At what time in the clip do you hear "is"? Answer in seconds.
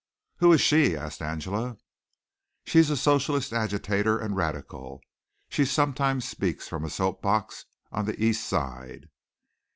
0.51-0.61